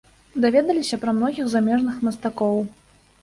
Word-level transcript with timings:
Даведаліся 0.43 0.99
пра 1.03 1.11
многіх 1.17 1.45
замежных 1.53 2.01
мастакоў. 2.09 2.57